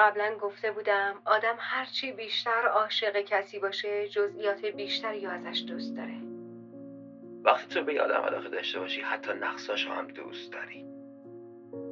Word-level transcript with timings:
قبلا 0.00 0.36
گفته 0.40 0.72
بودم 0.72 1.22
آدم 1.24 1.56
هرچی 1.58 2.12
بیشتر 2.12 2.66
عاشق 2.66 3.20
کسی 3.20 3.58
باشه 3.58 4.08
جزئیات 4.08 4.64
بیشتری 4.64 5.26
ازش 5.26 5.62
دوست 5.66 5.96
داره. 5.96 6.14
وقتی 7.44 7.74
تو 7.74 7.84
به 7.84 8.02
آدم 8.02 8.20
علاقه 8.20 8.48
داشته 8.48 8.80
باشی 8.80 9.00
حتی 9.00 9.32
نقصاش 9.32 9.86
هم 9.86 10.06
دوست 10.06 10.52
داری. 10.52 10.86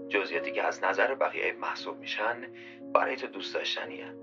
جزئیاتی 0.09 0.53
که 0.53 0.63
از 0.63 0.85
نظر 0.85 1.15
بقیه 1.15 1.53
محسوب 1.53 1.99
میشن 1.99 2.47
برای 2.95 3.17
تو 3.17 3.27
دوست 3.27 3.55
داشتنیه. 3.55 4.15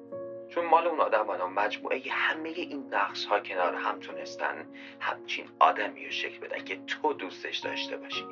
چون 0.50 0.66
مال 0.66 0.88
اون 0.88 1.00
آدم 1.00 1.30
الان 1.30 1.54
مجموعه 1.54 2.02
همه 2.12 2.50
این 2.50 2.88
نقص 2.92 3.26
ها 3.26 3.40
کنار 3.40 3.76
هم 3.76 4.00
تونستن 4.00 4.66
همچین 5.00 5.46
آدمی 5.60 6.06
رو 6.06 6.12
شکل 6.12 6.40
بدن 6.40 6.64
که 6.64 6.80
تو 6.88 7.14
دوستش 7.14 7.58
داشته 7.58 7.98
باشی. 7.98 8.26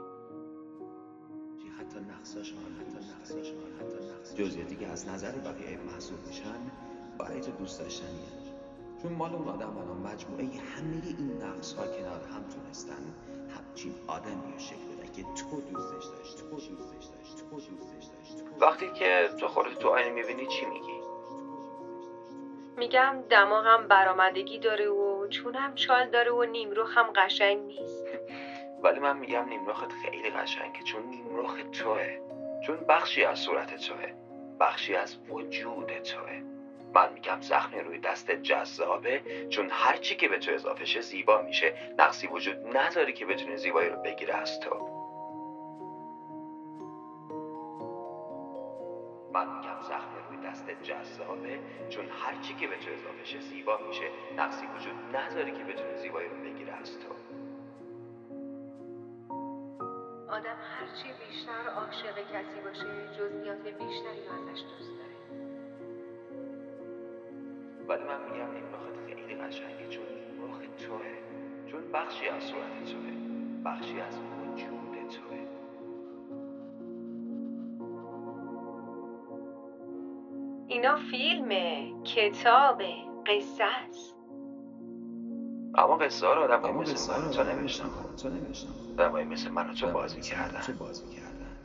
حتی 1.83 1.99
نقصاش 1.99 2.51
هم 2.51 2.57
حتی 2.57 2.97
حتی 3.79 4.05
نقص 4.05 4.35
جزئیاتی 4.35 4.75
که 4.75 4.87
از 4.87 5.07
نظر 5.07 5.31
بقیه 5.31 5.77
محسوب 5.77 6.27
میشن 6.27 6.71
برای 7.19 7.41
تو 7.41 7.51
دوست 7.51 7.79
داشتنیه. 7.79 8.43
چون 9.01 9.13
مال 9.13 9.33
اون 9.33 9.47
آدم 9.47 9.77
الان 9.77 9.97
مجموعه 9.97 10.43
همه 10.43 11.01
این 11.17 11.41
نقص 11.43 11.73
ها 11.73 11.87
کنار 11.87 12.21
هم 12.21 12.43
تونستن 12.43 13.13
همچین 13.57 13.93
آدمی 14.07 14.53
رو 14.53 14.59
شکل 14.59 14.75
بدن 14.75 15.11
که 15.11 15.23
تو 15.23 15.61
دوستش 15.61 16.05
داشت 16.05 16.37
تو 16.37 16.49
دوستش 16.49 17.05
داشت 17.05 17.37
تو 17.37 17.55
دوستش 17.55 18.05
داشت 18.05 18.61
وقتی 18.61 18.91
که 18.99 19.29
تو 19.39 19.47
خودت 19.47 19.79
تو 19.79 19.89
آینه 19.89 20.09
می‌بینی 20.09 20.47
چی 20.47 20.65
میگی؟ 20.65 20.99
میگم 22.77 23.15
دماغم 23.29 23.87
برآمدگی 23.87 24.59
داره 24.59 24.89
و 24.89 25.27
چونم 25.27 25.75
چال 25.75 26.09
داره 26.09 26.31
و 26.31 26.43
نیمروخم 26.43 27.11
قشنگ 27.15 27.59
نیست. 27.59 28.05
ولی 28.83 28.99
من 28.99 29.17
میگم 29.17 29.49
نیمروخت 29.49 29.91
خیلی 29.91 30.29
قشنگه 30.29 30.83
چون 30.83 31.03
نیمروخ 31.03 31.57
توه. 31.71 32.19
چون 32.65 32.77
بخشی 32.77 33.23
از 33.23 33.39
صورت 33.39 33.75
توه. 33.75 34.13
بخشی 34.59 34.95
از 34.95 35.17
وجود 35.29 35.99
توه. 35.99 36.43
من 36.95 37.13
میگم 37.13 37.41
زخمی 37.41 37.79
روی 37.79 37.97
دست 37.97 38.31
جذابه. 38.31 39.21
چون 39.49 39.69
هر 39.71 39.97
چی 39.97 40.15
که 40.15 40.27
به 40.27 40.37
تو 40.37 40.51
اضافه 40.51 40.85
شه 40.85 41.01
زیبا 41.01 41.41
میشه. 41.41 41.73
نقصی 41.99 42.27
وجود 42.27 42.77
نداری 42.77 43.13
که 43.13 43.25
بتونی 43.25 43.57
زیبایی 43.57 43.89
رو 43.89 44.01
بگیره 44.01 44.33
از 44.33 44.59
تو. 44.59 44.89
من 49.33 49.57
میگم 49.57 49.81
زخمی 49.81 50.19
روی 50.29 50.47
دست 50.47 50.69
جذابه. 50.83 51.59
چون 51.89 52.05
هر 52.05 52.41
چی 52.41 52.53
که 52.53 52.67
به 52.67 52.75
تو 52.75 52.91
اضافه 52.91 53.25
شه 53.25 53.39
زیبا 53.39 53.79
میشه. 53.87 54.05
نقصی 54.37 54.65
وجود 54.65 55.15
نداری 55.15 55.51
که 55.51 55.63
بتونی 55.63 55.97
زیبایی 55.97 56.29
رو 56.29 56.35
بگیره 56.35 56.73
از 56.73 56.99
تو. 56.99 57.13
آدم 60.33 60.57
هرچی 60.79 61.09
بیشتر 61.19 61.69
عاشق 61.75 62.19
کسی 62.19 62.61
باشه 62.65 62.85
جزئیات 63.17 63.61
بیشتری 63.61 64.27
ازش 64.27 64.61
دوست 64.61 64.91
داره. 64.97 65.17
ولی 67.87 68.03
من 68.03 68.21
میگم 68.23 68.51
نیمروخت 68.53 69.05
خیلی 69.07 69.35
قشنگه 69.35 69.87
چون 69.89 70.05
نیمروخ 70.05 70.57
توه 70.59 71.01
چون 71.71 71.91
بخشی 71.91 72.27
از 72.27 72.43
صورت 72.43 72.85
توه 72.85 73.13
بخشی 73.65 74.01
از 74.01 74.19
وجود 74.19 75.09
توه. 75.09 75.47
اینا 80.67 80.95
فیلمه 80.95 81.93
کتابه 82.03 82.93
قصه 83.25 83.63
است. 83.63 84.12
اما 85.75 85.97
قصه 85.97 86.27
ها 86.27 86.33
رو 86.33 86.43
آدم 86.43 86.61
مثل 86.81 87.13
من 87.13 87.31
تو 87.31 87.43
نوشتم 87.43 87.89
آدمایی 88.99 89.25
مثل 89.25 89.49
من 89.51 89.75
تو 89.75 89.87
بازی 89.93 90.21
کردن. 90.21 90.61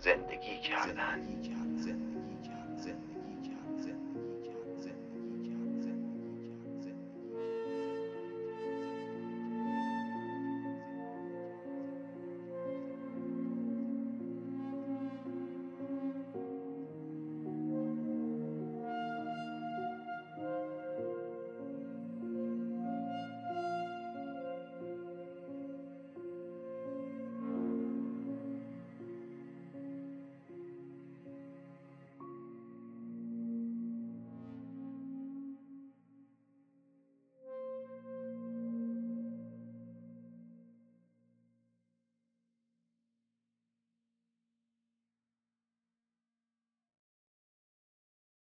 زندگی 0.00 0.60
کردن. 0.60 1.57